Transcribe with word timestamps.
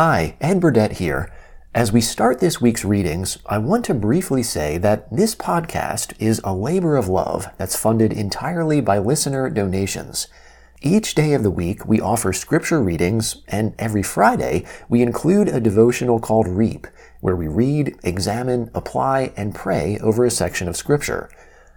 Hi, 0.00 0.36
Ed 0.40 0.60
Burdett 0.60 0.98
here. 0.98 1.28
As 1.74 1.90
we 1.90 2.00
start 2.00 2.38
this 2.38 2.60
week's 2.60 2.84
readings, 2.84 3.38
I 3.46 3.58
want 3.58 3.84
to 3.86 3.94
briefly 3.94 4.44
say 4.44 4.78
that 4.78 5.10
this 5.10 5.34
podcast 5.34 6.12
is 6.20 6.40
a 6.44 6.54
labor 6.54 6.96
of 6.96 7.08
love 7.08 7.48
that's 7.58 7.74
funded 7.74 8.12
entirely 8.12 8.80
by 8.80 8.98
listener 8.98 9.50
donations. 9.50 10.28
Each 10.80 11.16
day 11.16 11.32
of 11.32 11.42
the 11.42 11.50
week, 11.50 11.84
we 11.84 12.00
offer 12.00 12.32
scripture 12.32 12.80
readings, 12.80 13.42
and 13.48 13.74
every 13.76 14.04
Friday, 14.04 14.64
we 14.88 15.02
include 15.02 15.48
a 15.48 15.58
devotional 15.58 16.20
called 16.20 16.46
Reap, 16.46 16.86
where 17.18 17.34
we 17.34 17.48
read, 17.48 17.96
examine, 18.04 18.70
apply, 18.76 19.32
and 19.36 19.52
pray 19.52 19.98
over 20.00 20.24
a 20.24 20.30
section 20.30 20.68
of 20.68 20.76
scripture. 20.76 21.28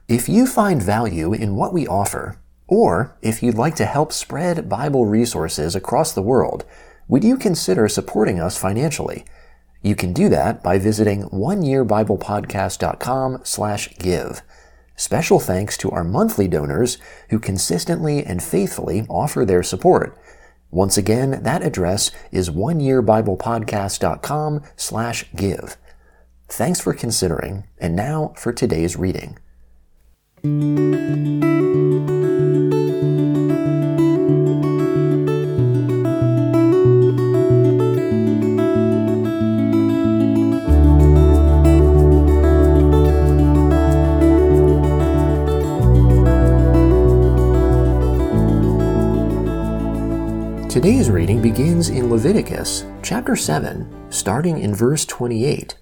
If 0.08 0.30
you 0.30 0.46
find 0.46 0.80
value 0.80 1.34
in 1.34 1.56
what 1.56 1.74
we 1.74 1.88
offer, 1.88 2.38
or 2.68 3.18
if 3.24 3.42
you'd 3.42 3.56
like 3.58 3.74
to 3.78 3.86
help 3.86 4.14
spread 4.14 4.70
Bible 4.70 5.08
resources 5.08 5.76
across 5.76 6.14
the 6.14 6.22
world, 6.22 6.66
would 7.12 7.24
you 7.26 7.38
consider 7.38 7.90
supporting 7.90 8.40
us 8.40 8.58
financially? 8.58 9.26
You 9.82 9.96
can 9.96 10.14
do 10.14 10.30
that 10.30 10.64
by 10.64 10.80
visiting 10.80 11.24
oneyearbiblepodcast.com 11.26 13.42
slash 13.44 13.98
give. 13.98 14.42
Special 14.96 15.42
thanks 15.42 15.76
to 15.80 15.92
our 15.92 16.06
monthly 16.06 16.48
donors 16.48 16.98
who 17.30 17.38
consistently 17.38 18.24
and 18.24 18.42
faithfully 18.42 19.06
offer 19.10 19.44
their 19.44 19.62
support. 19.62 20.18
Once 20.70 20.98
again, 20.98 21.44
that 21.44 21.64
address 21.64 22.12
is 22.32 22.50
oneyearbiblepodcast.com 22.50 24.62
slash 24.78 25.26
give. 25.36 25.76
Thanks 26.48 26.80
for 26.80 26.94
considering, 26.94 27.68
and 27.78 27.94
now 27.94 28.34
for 28.38 28.54
today's 28.54 28.96
reading. 28.96 29.38
Reading 51.22 51.40
begins 51.40 51.88
in 51.88 52.10
Leviticus 52.10 52.84
chapter 53.04 53.36
7, 53.36 54.12
starting 54.12 54.58
in 54.58 54.74
verse 54.74 55.06
28. 55.06 55.78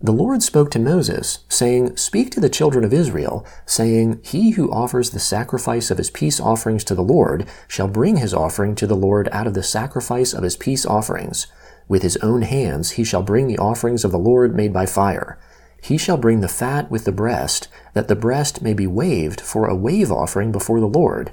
The 0.00 0.12
Lord 0.12 0.44
spoke 0.44 0.70
to 0.70 0.78
Moses, 0.78 1.40
saying, 1.48 1.96
Speak 1.96 2.30
to 2.30 2.38
the 2.38 2.48
children 2.48 2.84
of 2.84 2.92
Israel, 2.92 3.44
saying, 3.66 4.20
He 4.22 4.50
who 4.50 4.70
offers 4.70 5.10
the 5.10 5.18
sacrifice 5.18 5.90
of 5.90 5.98
his 5.98 6.08
peace 6.08 6.38
offerings 6.38 6.84
to 6.84 6.94
the 6.94 7.02
Lord 7.02 7.48
shall 7.66 7.88
bring 7.88 8.18
his 8.18 8.32
offering 8.32 8.76
to 8.76 8.86
the 8.86 8.94
Lord 8.94 9.28
out 9.32 9.48
of 9.48 9.54
the 9.54 9.64
sacrifice 9.64 10.32
of 10.32 10.44
his 10.44 10.54
peace 10.54 10.86
offerings. 10.86 11.48
With 11.88 12.04
his 12.04 12.16
own 12.18 12.42
hands 12.42 12.92
he 12.92 13.02
shall 13.02 13.24
bring 13.24 13.48
the 13.48 13.58
offerings 13.58 14.04
of 14.04 14.12
the 14.12 14.20
Lord 14.20 14.54
made 14.54 14.72
by 14.72 14.86
fire. 14.86 15.36
He 15.82 15.98
shall 15.98 16.16
bring 16.16 16.42
the 16.42 16.48
fat 16.48 16.92
with 16.92 17.06
the 17.06 17.10
breast, 17.10 17.66
that 17.94 18.06
the 18.06 18.14
breast 18.14 18.62
may 18.62 18.74
be 18.74 18.86
waved 18.86 19.40
for 19.40 19.66
a 19.66 19.74
wave 19.74 20.12
offering 20.12 20.52
before 20.52 20.78
the 20.78 20.86
Lord. 20.86 21.32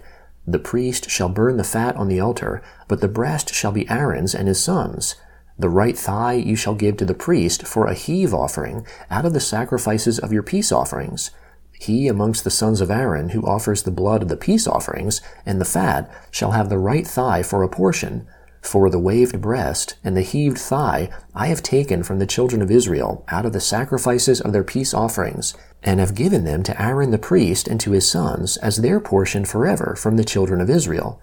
The 0.50 0.60
priest 0.60 1.10
shall 1.10 1.28
burn 1.28 1.58
the 1.58 1.66
fat 1.66 1.98
on 1.98 2.08
the 2.08 2.22
altar, 2.22 2.62
but 2.88 3.02
the 3.02 3.10
breast 3.10 3.54
shall 3.54 3.74
be 3.74 3.90
Aaron's 3.90 4.34
and 4.34 4.48
his 4.48 4.64
sons. 4.64 5.16
The 5.60 5.70
right 5.70 5.98
thigh 5.98 6.34
you 6.34 6.56
shall 6.56 6.74
give 6.74 6.96
to 6.98 7.06
the 7.06 7.14
priest 7.14 7.68
for 7.68 7.86
a 7.86 7.94
heave 7.94 8.34
offering 8.34 8.88
out 9.10 9.26
of 9.26 9.34
the 9.34 9.42
sacrifices 9.42 10.20
of 10.20 10.32
your 10.32 10.44
peace 10.44 10.72
offerings. 10.72 11.32
He 11.74 12.08
amongst 12.08 12.46
the 12.46 12.50
sons 12.50 12.80
of 12.80 12.90
Aaron 12.90 13.30
who 13.30 13.46
offers 13.46 13.84
the 13.84 13.92
blood 13.92 14.22
of 14.22 14.30
the 14.30 14.38
peace 14.38 14.68
offerings 14.68 15.20
and 15.46 15.60
the 15.60 15.66
fat 15.66 16.10
shall 16.32 16.52
have 16.52 16.70
the 16.70 16.78
right 16.78 17.06
thigh 17.06 17.44
for 17.44 17.62
a 17.62 17.70
portion. 17.70 18.26
For 18.62 18.90
the 18.90 19.00
waved 19.00 19.42
breast 19.42 19.96
and 20.04 20.16
the 20.16 20.22
heaved 20.22 20.58
thigh 20.58 21.10
I 21.36 21.48
have 21.48 21.62
taken 21.62 22.04
from 22.04 22.20
the 22.20 22.26
children 22.26 22.62
of 22.62 22.72
Israel 22.72 23.26
out 23.30 23.46
of 23.46 23.54
the 23.54 23.60
sacrifices 23.60 24.42
of 24.42 24.54
their 24.54 24.64
peace 24.64 24.94
offerings, 24.94 25.54
and 25.84 26.00
have 26.00 26.16
given 26.16 26.44
them 26.44 26.64
to 26.64 26.82
Aaron 26.82 27.12
the 27.12 27.18
priest 27.18 27.68
and 27.68 27.80
to 27.80 27.92
his 27.92 28.10
sons 28.10 28.58
as 28.58 28.78
their 28.78 29.00
portion 29.00 29.46
forever 29.46 29.96
from 29.98 30.18
the 30.18 30.24
children 30.24 30.60
of 30.60 30.70
Israel. 30.70 31.22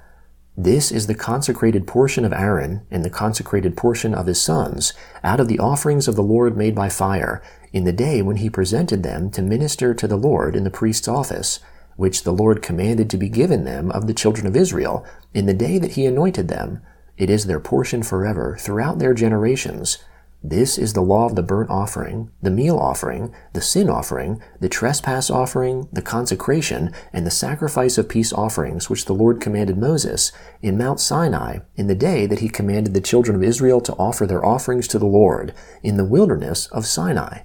This 0.56 0.92
is 0.92 1.08
the 1.08 1.16
consecrated 1.16 1.84
portion 1.86 2.24
of 2.24 2.32
Aaron 2.32 2.86
and 2.88 3.04
the 3.04 3.10
consecrated 3.10 3.76
portion 3.76 4.14
of 4.14 4.26
his 4.26 4.40
sons 4.40 4.92
out 5.24 5.40
of 5.40 5.48
the 5.48 5.58
offerings 5.58 6.06
of 6.06 6.14
the 6.14 6.22
Lord 6.22 6.56
made 6.56 6.76
by 6.76 6.88
fire 6.88 7.42
in 7.72 7.82
the 7.82 7.92
day 7.92 8.22
when 8.22 8.36
he 8.36 8.48
presented 8.48 9.02
them 9.02 9.30
to 9.32 9.42
minister 9.42 9.94
to 9.94 10.06
the 10.06 10.16
Lord 10.16 10.54
in 10.54 10.62
the 10.62 10.70
priest's 10.70 11.08
office, 11.08 11.58
which 11.96 12.22
the 12.22 12.32
Lord 12.32 12.62
commanded 12.62 13.10
to 13.10 13.16
be 13.16 13.28
given 13.28 13.64
them 13.64 13.90
of 13.90 14.06
the 14.06 14.14
children 14.14 14.46
of 14.46 14.54
Israel 14.54 15.04
in 15.32 15.46
the 15.46 15.54
day 15.54 15.78
that 15.78 15.92
he 15.92 16.06
anointed 16.06 16.46
them. 16.46 16.80
It 17.16 17.30
is 17.30 17.46
their 17.46 17.60
portion 17.60 18.04
forever 18.04 18.56
throughout 18.58 19.00
their 19.00 19.14
generations 19.14 19.98
this 20.46 20.76
is 20.76 20.92
the 20.92 21.00
law 21.00 21.24
of 21.24 21.36
the 21.36 21.42
burnt 21.42 21.70
offering, 21.70 22.30
the 22.42 22.50
meal 22.50 22.76
offering, 22.76 23.34
the 23.54 23.62
sin 23.62 23.88
offering, 23.88 24.42
the 24.60 24.68
trespass 24.68 25.30
offering, 25.30 25.88
the 25.90 26.02
consecration, 26.02 26.92
and 27.14 27.26
the 27.26 27.30
sacrifice 27.30 27.96
of 27.96 28.10
peace 28.10 28.30
offerings 28.30 28.90
which 28.90 29.06
the 29.06 29.14
Lord 29.14 29.40
commanded 29.40 29.78
Moses 29.78 30.32
in 30.60 30.76
Mount 30.76 31.00
Sinai 31.00 31.60
in 31.76 31.86
the 31.86 31.94
day 31.94 32.26
that 32.26 32.40
he 32.40 32.50
commanded 32.50 32.92
the 32.92 33.00
children 33.00 33.34
of 33.34 33.42
Israel 33.42 33.80
to 33.80 33.94
offer 33.94 34.26
their 34.26 34.44
offerings 34.44 34.86
to 34.88 34.98
the 34.98 35.06
Lord 35.06 35.54
in 35.82 35.96
the 35.96 36.04
wilderness 36.04 36.66
of 36.66 36.84
Sinai. 36.84 37.44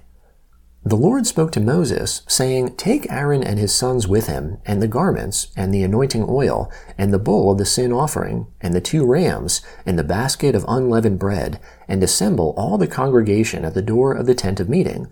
The 0.82 0.96
Lord 0.96 1.26
spoke 1.26 1.52
to 1.52 1.60
Moses, 1.60 2.22
saying, 2.26 2.76
Take 2.76 3.10
Aaron 3.12 3.42
and 3.42 3.58
his 3.58 3.74
sons 3.74 4.08
with 4.08 4.28
him, 4.28 4.58
and 4.64 4.80
the 4.80 4.88
garments, 4.88 5.48
and 5.54 5.74
the 5.74 5.82
anointing 5.82 6.24
oil, 6.26 6.72
and 6.96 7.12
the 7.12 7.18
bull 7.18 7.50
of 7.50 7.58
the 7.58 7.66
sin 7.66 7.92
offering, 7.92 8.46
and 8.62 8.74
the 8.74 8.80
two 8.80 9.04
rams, 9.04 9.60
and 9.84 9.98
the 9.98 10.04
basket 10.04 10.54
of 10.54 10.64
unleavened 10.66 11.18
bread, 11.18 11.60
and 11.86 12.02
assemble 12.02 12.54
all 12.56 12.78
the 12.78 12.86
congregation 12.86 13.62
at 13.66 13.74
the 13.74 13.82
door 13.82 14.14
of 14.14 14.24
the 14.24 14.34
tent 14.34 14.58
of 14.58 14.70
meeting. 14.70 15.08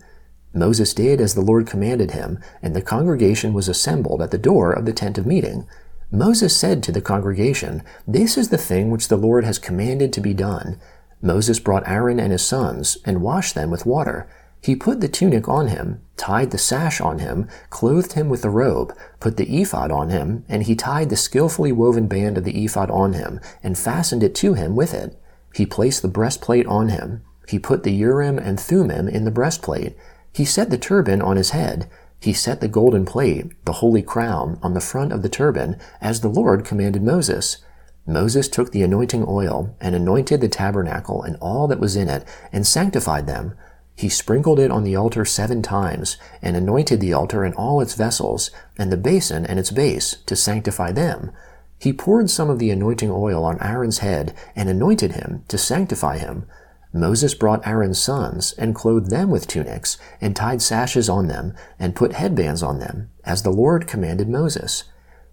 Moses 0.54 0.94
did 0.94 1.20
as 1.20 1.34
the 1.34 1.42
Lord 1.42 1.66
commanded 1.66 2.12
him, 2.12 2.38
and 2.62 2.74
the 2.74 2.80
congregation 2.80 3.52
was 3.52 3.68
assembled 3.68 4.22
at 4.22 4.30
the 4.30 4.38
door 4.38 4.72
of 4.72 4.86
the 4.86 4.94
tent 4.94 5.18
of 5.18 5.26
meeting. 5.26 5.66
Moses 6.10 6.56
said 6.56 6.82
to 6.84 6.92
the 6.92 7.02
congregation, 7.02 7.82
This 8.06 8.38
is 8.38 8.48
the 8.48 8.56
thing 8.56 8.90
which 8.90 9.08
the 9.08 9.18
Lord 9.18 9.44
has 9.44 9.58
commanded 9.58 10.14
to 10.14 10.22
be 10.22 10.32
done. 10.32 10.80
Moses 11.20 11.60
brought 11.60 11.86
Aaron 11.86 12.18
and 12.18 12.32
his 12.32 12.42
sons, 12.42 12.96
and 13.04 13.20
washed 13.20 13.54
them 13.54 13.70
with 13.70 13.84
water. 13.84 14.26
He 14.60 14.74
put 14.74 15.00
the 15.00 15.08
tunic 15.08 15.48
on 15.48 15.68
him, 15.68 16.00
tied 16.16 16.50
the 16.50 16.58
sash 16.58 17.00
on 17.00 17.20
him, 17.20 17.48
clothed 17.70 18.14
him 18.14 18.28
with 18.28 18.42
the 18.42 18.50
robe, 18.50 18.94
put 19.20 19.36
the 19.36 19.60
ephod 19.60 19.90
on 19.90 20.10
him, 20.10 20.44
and 20.48 20.64
he 20.64 20.74
tied 20.74 21.10
the 21.10 21.16
skillfully 21.16 21.72
woven 21.72 22.06
band 22.08 22.36
of 22.36 22.44
the 22.44 22.64
ephod 22.64 22.90
on 22.90 23.12
him, 23.12 23.40
and 23.62 23.78
fastened 23.78 24.22
it 24.22 24.34
to 24.36 24.54
him 24.54 24.74
with 24.74 24.92
it. 24.92 25.20
He 25.54 25.64
placed 25.64 26.02
the 26.02 26.08
breastplate 26.08 26.66
on 26.66 26.88
him. 26.88 27.22
He 27.46 27.58
put 27.58 27.82
the 27.82 27.92
Urim 27.92 28.38
and 28.38 28.60
Thummim 28.60 29.08
in 29.08 29.24
the 29.24 29.30
breastplate. 29.30 29.96
He 30.32 30.44
set 30.44 30.70
the 30.70 30.78
turban 30.78 31.22
on 31.22 31.36
his 31.36 31.50
head. 31.50 31.88
He 32.20 32.32
set 32.32 32.60
the 32.60 32.68
golden 32.68 33.04
plate, 33.06 33.52
the 33.64 33.74
holy 33.74 34.02
crown, 34.02 34.58
on 34.62 34.74
the 34.74 34.80
front 34.80 35.12
of 35.12 35.22
the 35.22 35.28
turban, 35.28 35.78
as 36.00 36.20
the 36.20 36.28
Lord 36.28 36.64
commanded 36.64 37.02
Moses. 37.02 37.58
Moses 38.06 38.48
took 38.48 38.72
the 38.72 38.82
anointing 38.82 39.24
oil, 39.26 39.76
and 39.80 39.94
anointed 39.94 40.40
the 40.40 40.48
tabernacle 40.48 41.22
and 41.22 41.36
all 41.40 41.68
that 41.68 41.80
was 41.80 41.94
in 41.94 42.08
it, 42.08 42.24
and 42.52 42.66
sanctified 42.66 43.26
them. 43.26 43.54
He 43.98 44.08
sprinkled 44.08 44.60
it 44.60 44.70
on 44.70 44.84
the 44.84 44.94
altar 44.94 45.24
seven 45.24 45.60
times, 45.60 46.18
and 46.40 46.56
anointed 46.56 47.00
the 47.00 47.12
altar 47.12 47.42
and 47.42 47.52
all 47.56 47.80
its 47.80 47.94
vessels, 47.94 48.52
and 48.78 48.92
the 48.92 48.96
basin 48.96 49.44
and 49.44 49.58
its 49.58 49.72
base, 49.72 50.18
to 50.26 50.36
sanctify 50.36 50.92
them. 50.92 51.32
He 51.80 51.92
poured 51.92 52.30
some 52.30 52.48
of 52.48 52.60
the 52.60 52.70
anointing 52.70 53.10
oil 53.10 53.42
on 53.42 53.60
Aaron's 53.60 53.98
head, 53.98 54.34
and 54.54 54.68
anointed 54.68 55.14
him, 55.14 55.42
to 55.48 55.58
sanctify 55.58 56.18
him. 56.18 56.46
Moses 56.92 57.34
brought 57.34 57.66
Aaron's 57.66 57.98
sons, 58.00 58.54
and 58.56 58.72
clothed 58.72 59.10
them 59.10 59.30
with 59.30 59.48
tunics, 59.48 59.98
and 60.20 60.36
tied 60.36 60.62
sashes 60.62 61.08
on 61.08 61.26
them, 61.26 61.54
and 61.76 61.96
put 61.96 62.12
headbands 62.12 62.62
on 62.62 62.78
them, 62.78 63.10
as 63.24 63.42
the 63.42 63.50
Lord 63.50 63.88
commanded 63.88 64.28
Moses. 64.28 64.84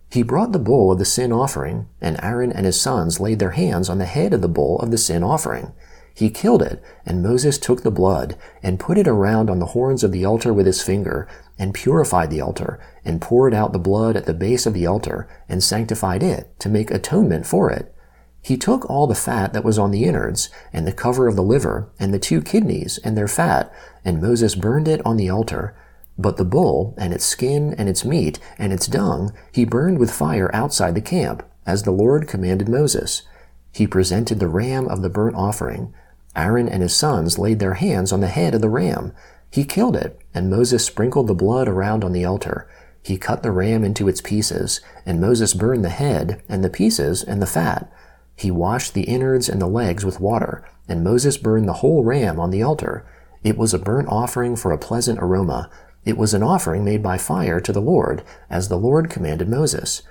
He 0.09 0.23
brought 0.23 0.53
the 0.53 0.59
bull 0.59 0.91
of 0.91 0.97
the 0.97 1.05
sin 1.05 1.31
offering, 1.31 1.87
and 2.01 2.19
Aaron 2.23 2.51
and 2.51 2.65
his 2.65 2.81
sons 2.81 3.19
laid 3.19 3.37
their 3.37 3.51
hands 3.51 3.89
on 3.89 3.99
the 3.99 4.05
head 4.05 4.33
of 4.33 4.41
the 4.41 4.47
bull 4.47 4.79
of 4.79 4.89
the 4.89 4.97
sin 4.97 5.21
offering. 5.21 5.71
He 6.15 6.29
killed 6.29 6.61
it, 6.61 6.81
and 7.05 7.21
Moses 7.21 7.57
took 7.57 7.83
the 7.83 7.91
blood, 7.91 8.37
and 8.63 8.79
put 8.79 8.97
it 8.97 9.07
around 9.07 9.49
on 9.49 9.59
the 9.59 9.67
horns 9.67 10.01
of 10.01 10.13
the 10.13 10.23
altar 10.23 10.53
with 10.53 10.65
his 10.65 10.81
finger, 10.81 11.27
and 11.59 11.73
purified 11.73 12.29
the 12.29 12.39
altar, 12.39 12.79
and 13.03 13.21
poured 13.21 13.53
out 13.53 13.73
the 13.73 13.79
blood 13.79 14.15
at 14.15 14.25
the 14.25 14.33
base 14.33 14.65
of 14.65 14.73
the 14.73 14.87
altar, 14.87 15.27
and 15.49 15.61
sanctified 15.61 16.23
it, 16.23 16.57
to 16.59 16.69
make 16.69 16.89
atonement 16.89 17.45
for 17.45 17.69
it. 17.69 17.93
He 18.41 18.55
took 18.55 18.89
all 18.89 19.07
the 19.07 19.13
fat 19.13 19.51
that 19.51 19.65
was 19.65 19.77
on 19.77 19.91
the 19.91 20.05
innards, 20.05 20.49
and 20.71 20.87
the 20.87 20.93
cover 20.93 21.27
of 21.27 21.35
the 21.35 21.43
liver, 21.43 21.89
and 21.99 22.13
the 22.13 22.19
two 22.19 22.41
kidneys, 22.41 22.97
and 22.99 23.17
their 23.17 23.27
fat, 23.27 23.69
and 24.05 24.21
Moses 24.21 24.55
burned 24.55 24.87
it 24.87 25.05
on 25.05 25.17
the 25.17 25.29
altar. 25.29 25.75
But 26.17 26.37
the 26.37 26.45
bull, 26.45 26.93
and 26.97 27.11
its 27.11 27.25
skin, 27.25 27.75
and 27.77 27.89
its 27.89 28.05
meat, 28.05 28.39
and 28.57 28.71
its 28.71 28.87
dung, 28.87 29.33
he 29.51 29.65
burned 29.65 29.99
with 29.99 30.11
fire 30.11 30.49
outside 30.53 30.95
the 30.95 31.01
camp, 31.01 31.43
as 31.65 31.83
the 31.83 31.91
Lord 31.91 32.29
commanded 32.29 32.69
Moses. 32.69 33.23
He 33.73 33.85
presented 33.85 34.39
the 34.39 34.47
ram 34.47 34.87
of 34.87 35.01
the 35.01 35.09
burnt 35.09 35.35
offering, 35.35 35.93
Aaron 36.35 36.67
and 36.67 36.81
his 36.81 36.95
sons 36.95 37.37
laid 37.39 37.59
their 37.59 37.75
hands 37.75 38.11
on 38.11 38.19
the 38.19 38.27
head 38.27 38.53
of 38.53 38.61
the 38.61 38.69
ram. 38.69 39.13
He 39.49 39.63
killed 39.63 39.95
it, 39.95 40.19
and 40.33 40.49
Moses 40.49 40.83
sprinkled 40.85 41.27
the 41.27 41.33
blood 41.33 41.67
around 41.67 42.03
on 42.03 42.11
the 42.11 42.25
altar. 42.25 42.67
He 43.01 43.17
cut 43.17 43.43
the 43.43 43.51
ram 43.51 43.83
into 43.83 44.07
its 44.07 44.19
pieces, 44.19 44.81
and 45.05 45.21
Moses 45.21 45.53
burned 45.53 45.85
the 45.85 45.89
head, 45.89 46.41
and 46.49 46.63
the 46.63 46.69
pieces, 46.69 47.23
and 47.23 47.41
the 47.41 47.47
fat. 47.47 47.91
He 48.35 48.51
washed 48.51 48.93
the 48.93 49.03
innards 49.03 49.47
and 49.47 49.61
the 49.61 49.67
legs 49.67 50.03
with 50.03 50.19
water, 50.19 50.63
and 50.89 51.03
Moses 51.03 51.37
burned 51.37 51.69
the 51.69 51.73
whole 51.73 52.03
ram 52.03 52.39
on 52.39 52.51
the 52.51 52.63
altar. 52.63 53.05
It 53.43 53.57
was 53.57 53.73
a 53.73 53.79
burnt 53.79 54.09
offering 54.09 54.55
for 54.55 54.71
a 54.71 54.77
pleasant 54.77 55.19
aroma. 55.19 55.69
It 56.03 56.17
was 56.17 56.33
an 56.33 56.43
offering 56.43 56.83
made 56.83 57.01
by 57.01 57.17
fire 57.17 57.59
to 57.61 57.71
the 57.71 57.81
Lord, 57.81 58.23
as 58.49 58.67
the 58.67 58.77
Lord 58.77 59.09
commanded 59.09 59.47
Moses. 59.47 60.01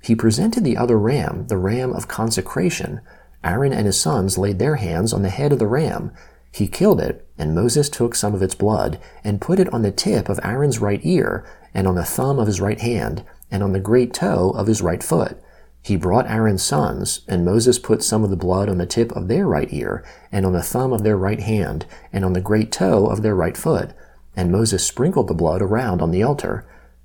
He 0.00 0.14
presented 0.14 0.64
the 0.64 0.76
other 0.76 0.98
ram, 0.98 1.46
the 1.48 1.58
ram 1.58 1.92
of 1.92 2.08
consecration. 2.08 3.00
Aaron 3.44 3.72
and 3.72 3.86
his 3.86 4.00
sons 4.00 4.38
laid 4.38 4.58
their 4.58 4.76
hands 4.76 5.12
on 5.12 5.22
the 5.22 5.28
head 5.28 5.52
of 5.52 5.58
the 5.58 5.66
ram. 5.66 6.10
He 6.50 6.66
killed 6.66 7.00
it, 7.00 7.28
and 7.36 7.54
Moses 7.54 7.88
took 7.88 8.14
some 8.14 8.34
of 8.34 8.42
its 8.42 8.54
blood, 8.54 8.98
and 9.22 9.40
put 9.40 9.60
it 9.60 9.72
on 9.72 9.82
the 9.82 9.92
tip 9.92 10.28
of 10.28 10.40
Aaron's 10.42 10.80
right 10.80 11.00
ear, 11.04 11.44
and 11.74 11.86
on 11.86 11.94
the 11.94 12.04
thumb 12.04 12.38
of 12.38 12.46
his 12.46 12.60
right 12.60 12.80
hand, 12.80 13.24
and 13.50 13.62
on 13.62 13.72
the 13.72 13.80
great 13.80 14.14
toe 14.14 14.50
of 14.50 14.66
his 14.66 14.82
right 14.82 15.02
foot. 15.02 15.38
He 15.82 15.96
brought 15.96 16.30
Aaron's 16.30 16.62
sons, 16.62 17.20
and 17.28 17.44
Moses 17.44 17.78
put 17.78 18.02
some 18.02 18.24
of 18.24 18.30
the 18.30 18.36
blood 18.36 18.70
on 18.70 18.78
the 18.78 18.86
tip 18.86 19.12
of 19.12 19.28
their 19.28 19.46
right 19.46 19.68
ear, 19.70 20.02
and 20.32 20.46
on 20.46 20.54
the 20.54 20.62
thumb 20.62 20.94
of 20.94 21.02
their 21.02 21.16
right 21.16 21.40
hand, 21.40 21.84
and 22.10 22.24
on 22.24 22.32
the 22.32 22.40
great 22.40 22.72
toe 22.72 23.06
of 23.06 23.20
their 23.20 23.34
right 23.34 23.56
foot. 23.56 23.90
And 24.34 24.50
Moses 24.50 24.86
sprinkled 24.86 25.28
the 25.28 25.34
blood 25.34 25.60
around 25.60 26.00
on 26.00 26.10
the 26.10 26.22
altar. 26.22 26.64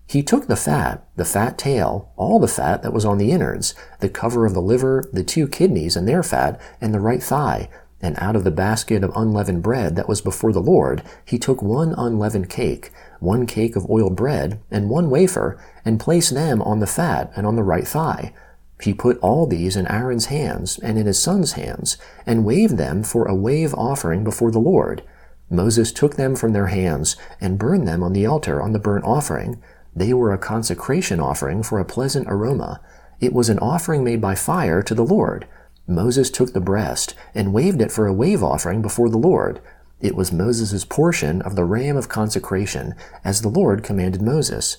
He 0.09 0.23
took 0.23 0.47
the 0.47 0.56
fat, 0.56 1.07
the 1.17 1.23
fat 1.23 1.59
tail, 1.59 2.11
all 2.15 2.39
the 2.39 2.47
fat 2.47 2.81
that 2.81 2.94
was 2.94 3.06
on 3.06 3.19
the 3.19 3.31
innards, 3.31 3.75
the 4.00 4.09
cover 4.09 4.47
of 4.47 4.56
the 4.56 4.61
liver, 4.61 5.07
the 5.13 5.23
two 5.23 5.47
kidneys 5.47 5.95
and 5.95 6.07
their 6.07 6.23
fat, 6.23 6.59
and 6.81 6.91
the 6.91 7.00
right 7.00 7.21
thigh, 7.21 7.69
and 8.01 8.17
out 8.17 8.35
of 8.35 8.44
the 8.44 8.50
basket 8.50 9.03
of 9.03 9.15
unleavened 9.15 9.61
bread 9.61 9.95
that 9.95 10.09
was 10.09 10.19
before 10.19 10.51
the 10.51 10.63
Lord, 10.63 11.03
he 11.23 11.38
took 11.38 11.61
one 11.61 11.94
unleavened 11.95 12.50
cake, 12.50 12.91
one 13.19 13.45
cake 13.45 13.75
of 13.75 13.88
oiled 13.88 14.15
bread, 14.15 14.59
and 14.71 14.89
one 14.89 15.11
wafer, 15.11 15.61
and 15.85 16.00
placed 16.00 16.33
them 16.33 16.59
on 16.63 16.79
the 16.79 16.88
fat 16.88 17.31
and 17.35 17.45
on 17.45 17.56
the 17.56 17.61
right 17.61 17.88
thigh. 17.88 18.33
He 18.81 18.95
put 18.95 19.19
all 19.19 19.45
these 19.45 19.75
in 19.75 19.85
Aaron's 19.91 20.25
hands 20.25 20.79
and 20.79 20.97
in 20.97 21.06
his 21.06 21.19
son's 21.19 21.51
hands, 21.51 21.97
and 22.25 22.45
waved 22.45 22.77
them 22.77 23.03
for 23.03 23.25
a 23.25 23.35
wave 23.35 23.75
offering 23.75 24.23
before 24.23 24.50
the 24.50 24.57
Lord. 24.57 25.03
Moses 25.51 25.91
took 25.91 26.15
them 26.15 26.35
from 26.35 26.53
their 26.53 26.67
hands 26.67 27.15
and 27.39 27.59
burned 27.59 27.88
them 27.88 28.01
on 28.01 28.13
the 28.13 28.25
altar 28.25 28.59
on 28.59 28.71
the 28.71 28.79
burnt 28.79 29.06
offering. 29.06 29.61
They 29.99 30.13
were 30.13 30.31
a 30.31 30.37
consecration 30.37 31.19
offering 31.19 31.61
for 31.61 31.77
a 31.77 31.83
pleasant 31.83 32.25
aroma. 32.29 32.79
It 33.19 33.33
was 33.33 33.49
an 33.49 33.59
offering 33.59 34.01
made 34.01 34.21
by 34.21 34.33
fire 34.33 34.81
to 34.81 34.95
the 34.95 35.03
Lord. 35.03 35.45
Moses 35.87 36.29
took 36.29 36.53
the 36.53 36.61
breast 36.61 37.15
and 37.35 37.51
waved 37.51 37.81
it 37.81 37.91
for 37.91 38.07
a 38.07 38.13
wave 38.13 38.41
offering 38.41 38.81
before 38.81 39.09
the 39.09 39.17
Lord. 39.17 39.59
It 39.99 40.15
was 40.15 40.31
Moses' 40.31 40.85
portion 40.85 41.41
of 41.41 41.57
the 41.57 41.65
ram 41.65 41.97
of 41.97 42.07
consecration, 42.07 42.95
as 43.25 43.41
the 43.41 43.49
Lord 43.49 43.83
commanded 43.83 44.21
Moses. 44.21 44.77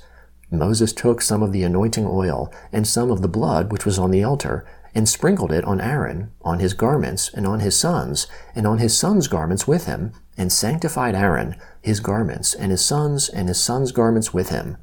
Moses 0.51 0.91
took 0.91 1.21
some 1.21 1.43
of 1.43 1.53
the 1.53 1.65
anointing 1.65 2.07
oil 2.07 2.51
and 2.73 2.87
some 2.87 3.11
of 3.11 3.21
the 3.21 3.29
blood 3.29 3.71
which 3.71 3.85
was 3.85 3.99
on 3.99 4.13
the 4.13 4.25
altar, 4.25 4.65
and 4.95 5.07
sprinkled 5.07 5.53
it 5.53 5.65
on 5.67 5.83
Aaron, 5.83 6.31
on 6.41 6.61
his 6.61 6.73
garments, 6.73 7.31
and 7.35 7.47
on 7.47 7.61
his 7.61 7.79
sons, 7.79 8.27
and 8.55 8.67
on 8.67 8.79
his 8.79 8.97
sons' 8.97 9.29
garments 9.29 9.69
with 9.69 9.85
him, 9.85 10.13
and 10.39 10.51
sanctified 10.51 11.15
Aaron, 11.15 11.57
his 11.83 12.01
garments, 12.01 12.55
and 12.55 12.71
his 12.71 12.83
sons, 12.83 13.29
and 13.29 13.49
his 13.49 13.61
sons' 13.61 13.93
garments 13.93 14.33
with 14.33 14.49
him. 14.49 14.79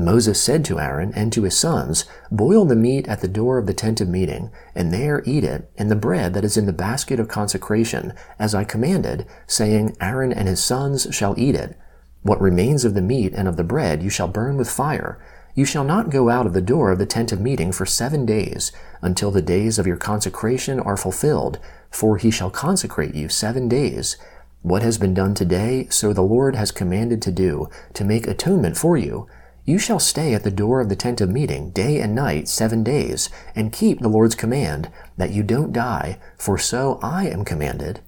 Moses 0.00 0.42
said 0.42 0.64
to 0.64 0.80
Aaron 0.80 1.12
and 1.14 1.30
to 1.32 1.42
his 1.42 1.56
sons, 1.56 2.06
Boil 2.30 2.64
the 2.64 2.74
meat 2.74 3.06
at 3.06 3.20
the 3.20 3.28
door 3.28 3.58
of 3.58 3.66
the 3.66 3.74
tent 3.74 4.00
of 4.00 4.08
meeting, 4.08 4.50
and 4.74 4.92
there 4.92 5.22
eat 5.26 5.44
it, 5.44 5.70
and 5.76 5.90
the 5.90 5.96
bread 5.96 6.32
that 6.32 6.44
is 6.44 6.56
in 6.56 6.64
the 6.64 6.72
basket 6.72 7.20
of 7.20 7.28
consecration, 7.28 8.14
as 8.38 8.54
I 8.54 8.64
commanded, 8.64 9.26
saying, 9.46 9.96
Aaron 10.00 10.32
and 10.32 10.48
his 10.48 10.64
sons 10.64 11.06
shall 11.10 11.38
eat 11.38 11.54
it. 11.54 11.76
What 12.22 12.40
remains 12.40 12.84
of 12.84 12.94
the 12.94 13.02
meat 13.02 13.34
and 13.34 13.46
of 13.46 13.56
the 13.56 13.64
bread 13.64 14.02
you 14.02 14.08
shall 14.08 14.28
burn 14.28 14.56
with 14.56 14.70
fire. 14.70 15.18
You 15.54 15.64
shall 15.66 15.84
not 15.84 16.10
go 16.10 16.30
out 16.30 16.46
of 16.46 16.54
the 16.54 16.62
door 16.62 16.90
of 16.90 16.98
the 16.98 17.06
tent 17.06 17.32
of 17.32 17.40
meeting 17.40 17.70
for 17.70 17.84
seven 17.84 18.24
days, 18.24 18.72
until 19.02 19.30
the 19.30 19.42
days 19.42 19.78
of 19.78 19.86
your 19.86 19.96
consecration 19.96 20.80
are 20.80 20.96
fulfilled, 20.96 21.58
for 21.90 22.16
he 22.16 22.30
shall 22.30 22.50
consecrate 22.50 23.14
you 23.14 23.28
seven 23.28 23.68
days. 23.68 24.16
What 24.62 24.82
has 24.82 24.98
been 24.98 25.14
done 25.14 25.34
today, 25.34 25.88
so 25.90 26.12
the 26.12 26.22
Lord 26.22 26.54
has 26.54 26.70
commanded 26.70 27.20
to 27.22 27.32
do, 27.32 27.68
to 27.94 28.04
make 28.04 28.26
atonement 28.26 28.76
for 28.76 28.96
you. 28.96 29.26
You 29.70 29.78
shall 29.78 30.00
stay 30.00 30.34
at 30.34 30.42
the 30.42 30.50
door 30.50 30.80
of 30.80 30.88
the 30.88 30.96
tent 30.96 31.20
of 31.20 31.30
meeting 31.30 31.70
day 31.70 32.00
and 32.00 32.12
night 32.12 32.48
seven 32.48 32.82
days, 32.82 33.30
and 33.54 33.72
keep 33.72 34.00
the 34.00 34.08
Lord's 34.08 34.34
command, 34.34 34.90
that 35.16 35.30
you 35.30 35.44
don't 35.44 35.72
die, 35.72 36.18
for 36.36 36.58
so 36.58 36.98
I 37.04 37.28
am 37.28 37.44
commanded. 37.44 38.00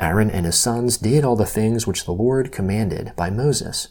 Aaron 0.00 0.30
and 0.30 0.46
his 0.46 0.58
sons 0.58 0.96
did 0.96 1.22
all 1.22 1.36
the 1.36 1.44
things 1.44 1.86
which 1.86 2.06
the 2.06 2.12
Lord 2.12 2.52
commanded 2.52 3.12
by 3.16 3.28
Moses. 3.28 3.88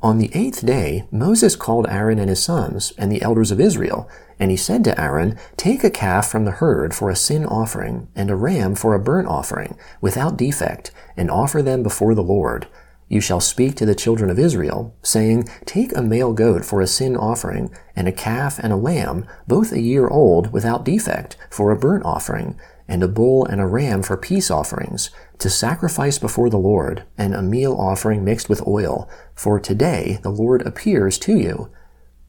On 0.00 0.18
the 0.18 0.30
eighth 0.32 0.64
day, 0.64 1.08
Moses 1.10 1.56
called 1.56 1.88
Aaron 1.88 2.20
and 2.20 2.28
his 2.28 2.44
sons 2.44 2.92
and 2.96 3.10
the 3.10 3.22
elders 3.22 3.50
of 3.50 3.60
Israel, 3.60 4.08
and 4.38 4.52
he 4.52 4.56
said 4.56 4.84
to 4.84 5.00
Aaron, 5.00 5.36
Take 5.56 5.82
a 5.82 5.90
calf 5.90 6.30
from 6.30 6.44
the 6.44 6.52
herd 6.52 6.94
for 6.94 7.10
a 7.10 7.16
sin 7.16 7.44
offering, 7.44 8.06
and 8.14 8.30
a 8.30 8.36
ram 8.36 8.76
for 8.76 8.94
a 8.94 9.00
burnt 9.00 9.26
offering, 9.26 9.76
without 10.00 10.36
defect, 10.36 10.92
and 11.16 11.32
offer 11.32 11.62
them 11.62 11.82
before 11.82 12.14
the 12.14 12.22
Lord. 12.22 12.68
You 13.08 13.20
shall 13.20 13.40
speak 13.40 13.76
to 13.76 13.86
the 13.86 13.94
children 13.94 14.30
of 14.30 14.38
Israel, 14.38 14.94
saying, 15.02 15.48
Take 15.66 15.96
a 15.96 16.02
male 16.02 16.32
goat 16.32 16.64
for 16.64 16.80
a 16.80 16.86
sin 16.86 17.16
offering, 17.16 17.70
and 17.94 18.08
a 18.08 18.12
calf 18.12 18.58
and 18.58 18.72
a 18.72 18.76
lamb, 18.76 19.26
both 19.46 19.72
a 19.72 19.80
year 19.80 20.08
old, 20.08 20.52
without 20.52 20.84
defect, 20.84 21.36
for 21.50 21.70
a 21.70 21.78
burnt 21.78 22.04
offering, 22.04 22.58
and 22.88 23.02
a 23.02 23.08
bull 23.08 23.44
and 23.44 23.60
a 23.60 23.66
ram 23.66 24.02
for 24.02 24.16
peace 24.16 24.50
offerings, 24.50 25.10
to 25.38 25.50
sacrifice 25.50 26.18
before 26.18 26.50
the 26.50 26.58
Lord, 26.58 27.04
and 27.16 27.34
a 27.34 27.42
meal 27.42 27.74
offering 27.78 28.24
mixed 28.24 28.48
with 28.48 28.66
oil, 28.66 29.08
for 29.34 29.60
today 29.60 30.18
the 30.22 30.30
Lord 30.30 30.62
appears 30.66 31.18
to 31.20 31.36
you. 31.36 31.70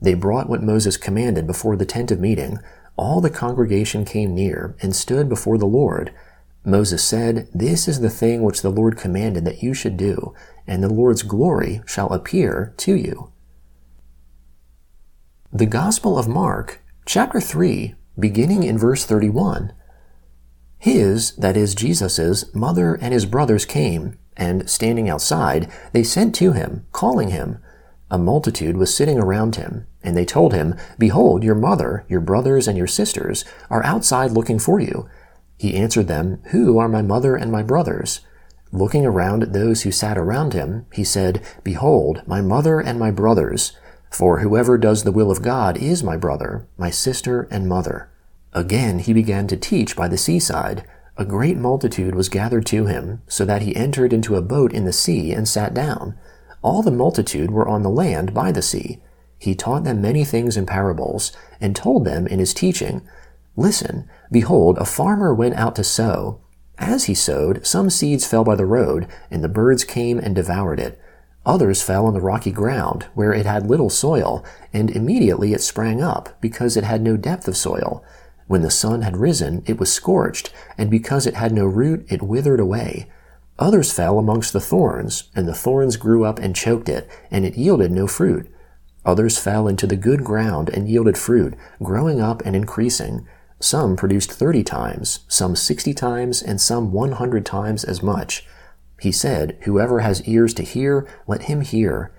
They 0.01 0.13
brought 0.13 0.49
what 0.49 0.63
Moses 0.63 0.97
commanded 0.97 1.47
before 1.47 1.75
the 1.75 1.85
tent 1.85 2.11
of 2.11 2.19
meeting. 2.19 2.59
All 2.97 3.21
the 3.21 3.29
congregation 3.29 4.05
came 4.05 4.35
near 4.35 4.75
and 4.81 4.95
stood 4.95 5.27
before 5.29 5.57
the 5.57 5.65
Lord. 5.65 6.13
Moses 6.63 7.03
said, 7.03 7.47
This 7.53 7.87
is 7.87 7.99
the 7.99 8.09
thing 8.09 8.41
which 8.41 8.61
the 8.61 8.69
Lord 8.69 8.97
commanded 8.97 9.45
that 9.45 9.61
you 9.61 9.73
should 9.73 9.97
do, 9.97 10.33
and 10.67 10.83
the 10.83 10.93
Lord's 10.93 11.23
glory 11.23 11.81
shall 11.85 12.09
appear 12.09 12.73
to 12.77 12.95
you. 12.95 13.31
The 15.51 15.65
Gospel 15.65 16.17
of 16.17 16.27
Mark, 16.27 16.81
chapter 17.05 17.39
3, 17.39 17.95
beginning 18.19 18.63
in 18.63 18.77
verse 18.77 19.05
31. 19.05 19.73
His, 20.77 21.31
that 21.37 21.55
is 21.55 21.75
Jesus's, 21.75 22.53
mother 22.53 22.95
and 22.95 23.13
his 23.13 23.25
brothers 23.25 23.65
came, 23.65 24.17
and 24.37 24.69
standing 24.69 25.09
outside, 25.09 25.71
they 25.93 26.03
sent 26.03 26.35
to 26.35 26.51
him, 26.51 26.85
calling 26.91 27.29
him. 27.29 27.59
A 28.11 28.17
multitude 28.17 28.77
was 28.77 28.95
sitting 28.95 29.17
around 29.17 29.55
him, 29.55 29.87
and 30.03 30.15
they 30.15 30.25
told 30.25 30.53
him, 30.53 30.75
Behold, 30.99 31.43
your 31.43 31.55
mother, 31.55 32.05
your 32.07 32.19
brothers, 32.19 32.67
and 32.67 32.77
your 32.77 32.87
sisters 32.87 33.45
are 33.69 33.83
outside 33.83 34.31
looking 34.31 34.59
for 34.59 34.79
you. 34.79 35.09
He 35.57 35.75
answered 35.75 36.07
them, 36.07 36.41
Who 36.51 36.77
are 36.77 36.89
my 36.89 37.01
mother 37.01 37.35
and 37.35 37.51
my 37.51 37.63
brothers? 37.63 38.19
Looking 38.75 39.05
around 39.05 39.41
at 39.41 39.53
those 39.53 39.83
who 39.83 39.91
sat 39.91 40.17
around 40.17 40.51
him, 40.51 40.85
he 40.91 41.05
said, 41.05 41.41
Behold, 41.63 42.23
my 42.27 42.41
mother 42.41 42.81
and 42.81 42.99
my 42.99 43.09
brothers. 43.09 43.71
For 44.11 44.39
whoever 44.39 44.77
does 44.77 45.05
the 45.05 45.13
will 45.13 45.31
of 45.31 45.41
God 45.41 45.77
is 45.77 46.03
my 46.03 46.17
brother, 46.17 46.67
my 46.77 46.89
sister, 46.89 47.47
and 47.49 47.69
mother. 47.69 48.09
Again 48.51 48.99
he 48.99 49.13
began 49.13 49.47
to 49.47 49.55
teach 49.55 49.95
by 49.95 50.09
the 50.09 50.17
seaside. 50.17 50.85
A 51.15 51.23
great 51.23 51.55
multitude 51.55 52.15
was 52.15 52.27
gathered 52.27 52.65
to 52.65 52.85
him, 52.85 53.21
so 53.27 53.45
that 53.45 53.61
he 53.61 53.73
entered 53.77 54.11
into 54.11 54.35
a 54.35 54.41
boat 54.41 54.73
in 54.73 54.83
the 54.83 54.91
sea 54.91 55.31
and 55.31 55.47
sat 55.47 55.73
down. 55.73 56.19
All 56.61 56.83
the 56.83 56.91
multitude 56.91 57.51
were 57.51 57.69
on 57.69 57.81
the 57.81 57.89
land 57.89 58.33
by 58.33 58.51
the 58.51 58.61
sea. 58.61 59.01
He 59.39 59.55
taught 59.55 59.85
them 59.85 60.01
many 60.01 60.25
things 60.25 60.57
in 60.57 60.65
parables, 60.65 61.31
and 61.61 61.77
told 61.77 62.03
them 62.03 62.27
in 62.27 62.39
his 62.39 62.53
teaching, 62.53 63.07
Listen, 63.55 64.09
behold, 64.29 64.77
a 64.79 64.85
farmer 64.85 65.33
went 65.33 65.55
out 65.55 65.77
to 65.77 65.83
sow. 65.85 66.41
As 66.77 67.05
he 67.05 67.13
sowed, 67.13 67.65
some 67.65 67.89
seeds 67.89 68.25
fell 68.25 68.43
by 68.43 68.55
the 68.55 68.65
road, 68.65 69.07
and 69.31 69.43
the 69.43 69.49
birds 69.49 69.83
came 69.83 70.19
and 70.19 70.35
devoured 70.35 70.79
it. 70.79 70.99
Others 71.45 71.83
fell 71.83 72.05
on 72.07 72.13
the 72.13 72.21
rocky 72.21 72.51
ground, 72.51 73.05
where 73.13 73.33
it 73.33 73.45
had 73.45 73.67
little 73.67 73.89
soil, 73.89 74.43
and 74.73 74.89
immediately 74.89 75.53
it 75.53 75.61
sprang 75.61 76.01
up, 76.01 76.29
because 76.41 76.75
it 76.75 76.83
had 76.83 77.01
no 77.01 77.17
depth 77.17 77.47
of 77.47 77.55
soil. 77.55 78.03
When 78.47 78.61
the 78.61 78.71
sun 78.71 79.03
had 79.03 79.17
risen, 79.17 79.63
it 79.65 79.79
was 79.79 79.91
scorched, 79.91 80.51
and 80.77 80.89
because 80.89 81.25
it 81.25 81.35
had 81.35 81.51
no 81.51 81.65
root, 81.65 82.05
it 82.09 82.23
withered 82.23 82.59
away. 82.59 83.07
Others 83.57 83.93
fell 83.93 84.19
amongst 84.19 84.53
the 84.53 84.59
thorns, 84.59 85.29
and 85.35 85.47
the 85.47 85.53
thorns 85.53 85.97
grew 85.97 86.25
up 86.25 86.39
and 86.39 86.55
choked 86.55 86.89
it, 86.89 87.09
and 87.31 87.45
it 87.45 87.55
yielded 87.55 87.91
no 87.91 88.05
fruit. 88.05 88.51
Others 89.05 89.37
fell 89.37 89.67
into 89.67 89.87
the 89.87 89.95
good 89.95 90.23
ground 90.23 90.69
and 90.69 90.89
yielded 90.89 91.17
fruit, 91.17 91.53
growing 91.81 92.19
up 92.19 92.41
and 92.43 92.55
increasing. 92.55 93.25
Some 93.59 93.95
produced 93.95 94.31
thirty 94.31 94.63
times, 94.63 95.19
some 95.27 95.55
sixty 95.55 95.93
times, 95.93 96.41
and 96.41 96.59
some 96.59 96.91
one 96.91 97.13
hundred 97.13 97.45
times 97.45 97.83
as 97.83 98.03
much. 98.03 98.45
He 98.99 99.11
said, 99.11 99.57
Whoever 99.63 99.99
has 99.99 100.27
ears 100.27 100.53
to 100.55 100.63
hear, 100.63 101.07
let 101.27 101.43
him 101.43 101.61
hear. 101.61 102.11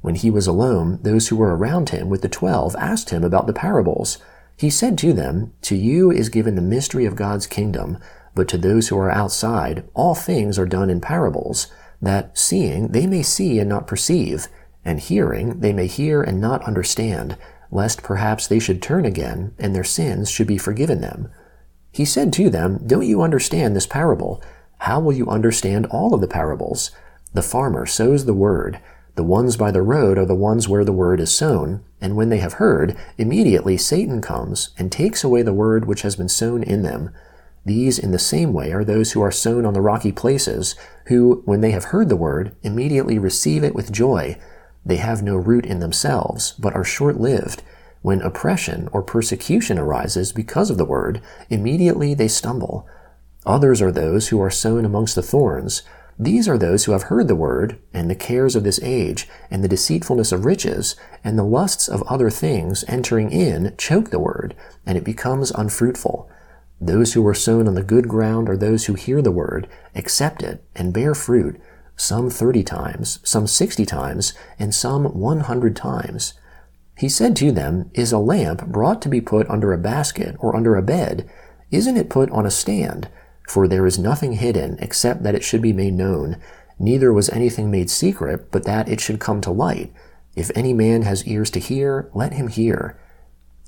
When 0.00 0.16
he 0.16 0.30
was 0.30 0.46
alone, 0.46 0.98
those 1.02 1.28
who 1.28 1.36
were 1.36 1.56
around 1.56 1.90
him 1.90 2.08
with 2.08 2.22
the 2.22 2.28
twelve 2.28 2.74
asked 2.76 3.10
him 3.10 3.22
about 3.22 3.46
the 3.46 3.52
parables. 3.52 4.18
He 4.56 4.70
said 4.70 4.98
to 4.98 5.12
them, 5.12 5.52
To 5.62 5.76
you 5.76 6.10
is 6.10 6.28
given 6.28 6.56
the 6.56 6.62
mystery 6.62 7.06
of 7.06 7.16
God's 7.16 7.46
kingdom, 7.46 7.98
but 8.34 8.48
to 8.48 8.58
those 8.58 8.88
who 8.88 8.98
are 8.98 9.10
outside, 9.10 9.84
all 9.94 10.14
things 10.14 10.58
are 10.58 10.66
done 10.66 10.90
in 10.90 11.00
parables, 11.00 11.68
that 12.00 12.36
seeing 12.36 12.88
they 12.88 13.06
may 13.06 13.22
see 13.22 13.58
and 13.58 13.68
not 13.68 13.86
perceive, 13.86 14.48
and 14.84 14.98
hearing 14.98 15.60
they 15.60 15.72
may 15.72 15.86
hear 15.86 16.22
and 16.22 16.40
not 16.40 16.64
understand, 16.64 17.36
lest 17.72 18.02
perhaps 18.02 18.46
they 18.46 18.60
should 18.60 18.80
turn 18.80 19.04
again, 19.04 19.54
and 19.58 19.74
their 19.74 19.82
sins 19.82 20.30
should 20.30 20.46
be 20.46 20.58
forgiven 20.58 21.00
them. 21.00 21.28
He 21.90 22.04
said 22.04 22.32
to 22.34 22.50
them, 22.50 22.86
Don't 22.86 23.06
you 23.06 23.22
understand 23.22 23.74
this 23.74 23.86
parable? 23.86 24.42
How 24.78 25.00
will 25.00 25.14
you 25.14 25.28
understand 25.28 25.86
all 25.86 26.14
of 26.14 26.20
the 26.20 26.28
parables? 26.28 26.90
The 27.32 27.42
farmer 27.42 27.86
sows 27.86 28.26
the 28.26 28.34
word. 28.34 28.78
The 29.14 29.24
ones 29.24 29.56
by 29.56 29.70
the 29.70 29.82
road 29.82 30.18
are 30.18 30.26
the 30.26 30.34
ones 30.34 30.68
where 30.68 30.84
the 30.84 30.92
word 30.92 31.18
is 31.18 31.32
sown, 31.32 31.82
and 32.00 32.14
when 32.14 32.28
they 32.28 32.38
have 32.38 32.54
heard, 32.54 32.96
immediately 33.16 33.76
Satan 33.76 34.20
comes 34.20 34.70
and 34.78 34.92
takes 34.92 35.24
away 35.24 35.42
the 35.42 35.52
word 35.52 35.86
which 35.86 36.02
has 36.02 36.16
been 36.16 36.28
sown 36.28 36.62
in 36.62 36.82
them. 36.82 37.10
These, 37.64 37.98
in 37.98 38.10
the 38.10 38.18
same 38.18 38.52
way, 38.52 38.72
are 38.72 38.84
those 38.84 39.12
who 39.12 39.22
are 39.22 39.30
sown 39.30 39.64
on 39.64 39.72
the 39.72 39.80
rocky 39.80 40.12
places, 40.12 40.74
who, 41.06 41.42
when 41.44 41.60
they 41.60 41.70
have 41.70 41.84
heard 41.84 42.08
the 42.08 42.16
word, 42.16 42.56
immediately 42.62 43.18
receive 43.18 43.64
it 43.64 43.74
with 43.74 43.92
joy. 43.92 44.38
They 44.84 44.96
have 44.96 45.22
no 45.22 45.36
root 45.36 45.64
in 45.64 45.80
themselves, 45.80 46.52
but 46.58 46.74
are 46.74 46.84
short 46.84 47.20
lived. 47.20 47.62
When 48.02 48.20
oppression 48.20 48.88
or 48.92 49.02
persecution 49.02 49.78
arises 49.78 50.32
because 50.32 50.70
of 50.70 50.78
the 50.78 50.84
word, 50.84 51.22
immediately 51.48 52.14
they 52.14 52.28
stumble. 52.28 52.86
Others 53.46 53.80
are 53.80 53.92
those 53.92 54.28
who 54.28 54.40
are 54.40 54.50
sown 54.50 54.84
amongst 54.84 55.14
the 55.14 55.22
thorns. 55.22 55.82
These 56.18 56.48
are 56.48 56.58
those 56.58 56.84
who 56.84 56.92
have 56.92 57.04
heard 57.04 57.28
the 57.28 57.36
word, 57.36 57.78
and 57.94 58.10
the 58.10 58.14
cares 58.14 58.54
of 58.54 58.64
this 58.64 58.80
age, 58.82 59.28
and 59.50 59.62
the 59.62 59.68
deceitfulness 59.68 60.32
of 60.32 60.44
riches, 60.44 60.96
and 61.24 61.38
the 61.38 61.44
lusts 61.44 61.88
of 61.88 62.02
other 62.02 62.28
things 62.28 62.84
entering 62.86 63.30
in 63.30 63.74
choke 63.78 64.10
the 64.10 64.18
word, 64.18 64.54
and 64.84 64.98
it 64.98 65.04
becomes 65.04 65.50
unfruitful. 65.52 66.28
Those 66.80 67.12
who 67.12 67.26
are 67.26 67.34
sown 67.34 67.68
on 67.68 67.74
the 67.74 67.82
good 67.82 68.08
ground 68.08 68.48
are 68.48 68.56
those 68.56 68.86
who 68.86 68.94
hear 68.94 69.22
the 69.22 69.30
word, 69.30 69.68
accept 69.94 70.42
it, 70.42 70.64
and 70.74 70.92
bear 70.92 71.14
fruit, 71.14 71.60
some 71.96 72.30
thirty 72.30 72.62
times, 72.62 73.18
some 73.22 73.46
sixty 73.46 73.86
times, 73.86 74.32
and 74.58 74.74
some 74.74 75.04
one 75.04 75.40
hundred 75.40 75.76
times. 75.76 76.34
He 76.96 77.08
said 77.08 77.34
to 77.36 77.52
them, 77.52 77.90
Is 77.94 78.12
a 78.12 78.18
lamp 78.18 78.66
brought 78.66 79.02
to 79.02 79.08
be 79.08 79.20
put 79.20 79.48
under 79.48 79.72
a 79.72 79.78
basket 79.78 80.36
or 80.38 80.54
under 80.54 80.76
a 80.76 80.82
bed? 80.82 81.28
Isn't 81.70 81.96
it 81.96 82.10
put 82.10 82.30
on 82.30 82.46
a 82.46 82.50
stand? 82.50 83.08
For 83.48 83.66
there 83.66 83.86
is 83.86 83.98
nothing 83.98 84.34
hidden 84.34 84.78
except 84.80 85.22
that 85.22 85.34
it 85.34 85.42
should 85.42 85.62
be 85.62 85.72
made 85.72 85.94
known, 85.94 86.36
neither 86.78 87.12
was 87.12 87.30
anything 87.30 87.70
made 87.70 87.90
secret, 87.90 88.50
but 88.50 88.64
that 88.64 88.88
it 88.88 89.00
should 89.00 89.20
come 89.20 89.40
to 89.40 89.50
light. 89.50 89.92
If 90.34 90.50
any 90.54 90.72
man 90.72 91.02
has 91.02 91.26
ears 91.26 91.50
to 91.50 91.60
hear, 91.60 92.10
let 92.14 92.32
him 92.32 92.48
hear. 92.48 92.98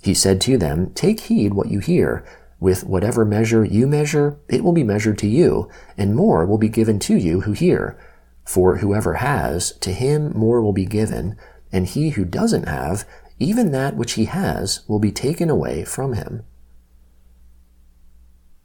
He 0.02 0.14
said 0.14 0.40
to 0.42 0.58
them, 0.58 0.92
Take 0.94 1.20
heed 1.20 1.54
what 1.54 1.70
you 1.70 1.78
hear. 1.80 2.24
With 2.60 2.84
whatever 2.84 3.24
measure 3.24 3.64
you 3.64 3.86
measure, 3.86 4.38
it 4.48 4.62
will 4.62 4.72
be 4.72 4.84
measured 4.84 5.18
to 5.18 5.26
you, 5.26 5.68
and 5.98 6.14
more 6.14 6.46
will 6.46 6.58
be 6.58 6.68
given 6.68 6.98
to 7.00 7.16
you 7.16 7.42
who 7.42 7.52
hear. 7.52 7.98
For 8.44 8.78
whoever 8.78 9.14
has, 9.14 9.72
to 9.78 9.92
him 9.92 10.32
more 10.36 10.62
will 10.62 10.72
be 10.72 10.86
given, 10.86 11.36
and 11.72 11.86
he 11.86 12.10
who 12.10 12.24
doesn't 12.24 12.68
have, 12.68 13.06
even 13.38 13.72
that 13.72 13.96
which 13.96 14.12
he 14.12 14.26
has 14.26 14.80
will 14.86 14.98
be 14.98 15.10
taken 15.10 15.50
away 15.50 15.84
from 15.84 16.12
him. 16.12 16.44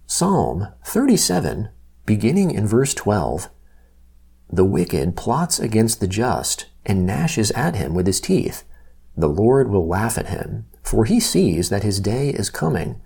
Psalm 0.05 0.67
37, 0.85 1.69
beginning 2.05 2.51
in 2.51 2.67
verse 2.67 2.93
12. 2.93 3.49
The 4.51 4.65
wicked 4.65 5.15
plots 5.15 5.59
against 5.59 5.99
the 5.99 6.07
just 6.07 6.65
and 6.85 7.05
gnashes 7.05 7.51
at 7.51 7.75
him 7.75 7.93
with 7.93 8.07
his 8.07 8.19
teeth. 8.19 8.63
The 9.15 9.29
Lord 9.29 9.69
will 9.69 9.87
laugh 9.87 10.17
at 10.17 10.27
him, 10.27 10.65
for 10.81 11.05
he 11.05 11.19
sees 11.19 11.69
that 11.69 11.83
his 11.83 11.99
day 11.99 12.29
is 12.29 12.49
coming. 12.49 13.01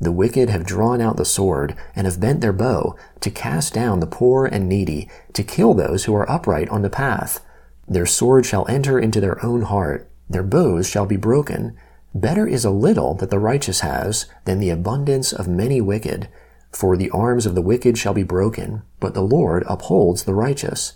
The 0.00 0.12
wicked 0.12 0.50
have 0.50 0.66
drawn 0.66 1.00
out 1.00 1.16
the 1.16 1.24
sword 1.24 1.76
and 1.94 2.06
have 2.06 2.20
bent 2.20 2.40
their 2.40 2.52
bow 2.52 2.96
to 3.20 3.30
cast 3.30 3.74
down 3.74 4.00
the 4.00 4.06
poor 4.06 4.44
and 4.44 4.68
needy, 4.68 5.08
to 5.32 5.42
kill 5.42 5.74
those 5.74 6.04
who 6.04 6.14
are 6.14 6.30
upright 6.30 6.68
on 6.68 6.82
the 6.82 6.90
path. 6.90 7.40
Their 7.86 8.06
sword 8.06 8.44
shall 8.44 8.66
enter 8.68 8.98
into 8.98 9.20
their 9.20 9.44
own 9.44 9.62
heart, 9.62 10.10
their 10.28 10.42
bows 10.42 10.88
shall 10.88 11.06
be 11.06 11.16
broken. 11.16 11.76
Better 12.14 12.46
is 12.46 12.64
a 12.64 12.70
little 12.70 13.14
that 13.14 13.30
the 13.30 13.38
righteous 13.38 13.80
has 13.80 14.26
than 14.44 14.58
the 14.58 14.70
abundance 14.70 15.32
of 15.32 15.48
many 15.48 15.80
wicked. 15.80 16.28
For 16.70 16.96
the 16.96 17.10
arms 17.10 17.46
of 17.46 17.54
the 17.54 17.62
wicked 17.62 17.98
shall 17.98 18.14
be 18.14 18.22
broken, 18.22 18.82
but 19.00 19.14
the 19.14 19.22
Lord 19.22 19.64
upholds 19.68 20.24
the 20.24 20.34
righteous. 20.34 20.94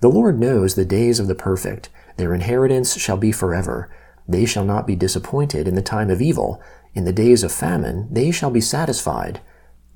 The 0.00 0.10
Lord 0.10 0.38
knows 0.40 0.74
the 0.74 0.84
days 0.84 1.20
of 1.20 1.28
the 1.28 1.34
perfect. 1.34 1.90
Their 2.16 2.34
inheritance 2.34 2.98
shall 2.98 3.16
be 3.16 3.30
forever. 3.30 3.88
They 4.26 4.46
shall 4.46 4.64
not 4.64 4.86
be 4.86 4.96
disappointed 4.96 5.68
in 5.68 5.74
the 5.74 5.82
time 5.82 6.10
of 6.10 6.20
evil. 6.20 6.60
In 6.94 7.04
the 7.04 7.12
days 7.12 7.42
of 7.42 7.52
famine 7.52 8.08
they 8.10 8.30
shall 8.30 8.50
be 8.50 8.60
satisfied. 8.60 9.40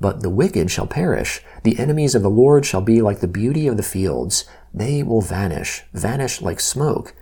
But 0.00 0.22
the 0.22 0.30
wicked 0.30 0.70
shall 0.70 0.86
perish. 0.86 1.42
The 1.62 1.78
enemies 1.78 2.14
of 2.14 2.22
the 2.22 2.30
Lord 2.30 2.66
shall 2.66 2.82
be 2.82 3.00
like 3.00 3.20
the 3.20 3.28
beauty 3.28 3.66
of 3.66 3.76
the 3.76 3.82
fields. 3.82 4.44
They 4.74 5.02
will 5.02 5.22
vanish, 5.22 5.84
vanish 5.92 6.42
like 6.42 6.60
smoke. 6.60 7.14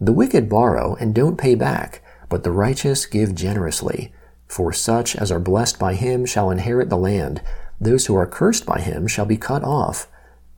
The 0.00 0.12
wicked 0.12 0.48
borrow 0.48 0.96
and 0.96 1.14
don't 1.14 1.38
pay 1.38 1.54
back 1.54 2.02
but 2.30 2.44
the 2.44 2.52
righteous 2.52 3.04
give 3.04 3.34
generously. 3.34 4.14
For 4.46 4.72
such 4.72 5.14
as 5.14 5.30
are 5.30 5.38
blessed 5.38 5.78
by 5.78 5.94
him 5.94 6.24
shall 6.24 6.50
inherit 6.50 6.88
the 6.88 6.96
land. 6.96 7.42
Those 7.78 8.06
who 8.06 8.16
are 8.16 8.26
cursed 8.26 8.64
by 8.64 8.80
him 8.80 9.06
shall 9.06 9.26
be 9.26 9.36
cut 9.36 9.62
off. 9.62 10.08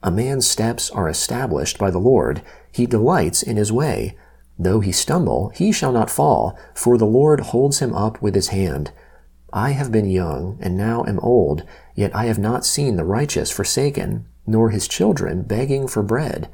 A 0.01 0.11
man's 0.11 0.49
steps 0.49 0.89
are 0.91 1.09
established 1.09 1.77
by 1.77 1.91
the 1.91 1.99
Lord. 1.99 2.41
He 2.71 2.85
delights 2.85 3.43
in 3.43 3.57
his 3.57 3.71
way. 3.71 4.17
Though 4.57 4.79
he 4.79 4.91
stumble, 4.91 5.49
he 5.49 5.71
shall 5.71 5.91
not 5.91 6.09
fall, 6.09 6.57
for 6.73 6.97
the 6.97 7.05
Lord 7.05 7.39
holds 7.39 7.79
him 7.79 7.93
up 7.93 8.21
with 8.21 8.35
his 8.35 8.49
hand. 8.49 8.91
I 9.51 9.71
have 9.71 9.91
been 9.91 10.09
young, 10.09 10.57
and 10.61 10.77
now 10.77 11.03
am 11.07 11.19
old, 11.19 11.63
yet 11.95 12.15
I 12.15 12.25
have 12.25 12.39
not 12.39 12.65
seen 12.65 12.95
the 12.95 13.05
righteous 13.05 13.51
forsaken, 13.51 14.25
nor 14.45 14.69
his 14.69 14.87
children 14.87 15.43
begging 15.43 15.87
for 15.87 16.03
bread. 16.03 16.49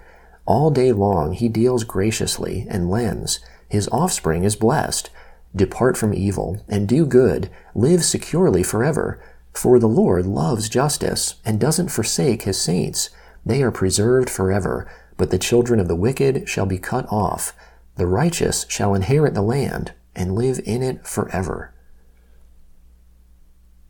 All 0.45 0.71
day 0.71 0.91
long 0.91 1.33
he 1.33 1.47
deals 1.47 1.83
graciously 1.83 2.65
and 2.69 2.89
lends. 2.89 3.39
His 3.67 3.87
offspring 3.89 4.43
is 4.43 4.55
blessed. 4.55 5.09
Depart 5.55 5.95
from 5.95 6.13
evil 6.13 6.63
and 6.67 6.87
do 6.87 7.05
good, 7.05 7.49
live 7.75 8.03
securely 8.03 8.63
forever. 8.63 9.21
For 9.53 9.79
the 9.79 9.87
Lord 9.87 10.25
loves 10.25 10.69
justice 10.69 11.35
and 11.45 11.59
doesn't 11.59 11.89
forsake 11.89 12.43
his 12.43 12.59
saints. 12.59 13.09
They 13.45 13.61
are 13.63 13.71
preserved 13.71 14.29
forever, 14.29 14.89
but 15.17 15.31
the 15.31 15.37
children 15.37 15.79
of 15.79 15.87
the 15.87 15.95
wicked 15.95 16.47
shall 16.47 16.65
be 16.65 16.77
cut 16.77 17.05
off. 17.11 17.53
The 17.99 18.07
righteous 18.07 18.65
shall 18.69 18.95
inherit 18.95 19.35
the 19.35 19.43
land 19.43 19.93
and 20.15 20.33
live 20.33 20.59
in 20.65 20.81
it 20.81 21.05
forever. 21.05 21.73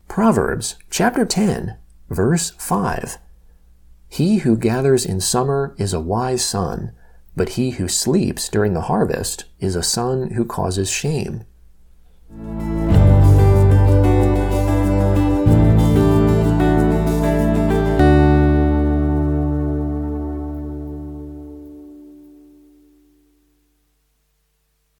Proverbs 0.08 0.76
chapter 0.90 1.24
10, 1.24 1.78
verse 2.10 2.50
5. 2.58 3.16
He 4.08 4.38
who 4.38 4.56
gathers 4.56 5.06
in 5.06 5.20
summer 5.20 5.74
is 5.78 5.94
a 5.94 6.00
wise 6.00 6.44
son 6.44 6.92
but 7.36 7.50
he 7.50 7.70
who 7.70 7.88
sleeps 7.88 8.48
during 8.48 8.74
the 8.74 8.82
harvest 8.82 9.44
is 9.60 9.76
a 9.76 9.82
son 9.82 10.32
who 10.32 10.44
causes 10.44 10.90
shame. 10.90 11.44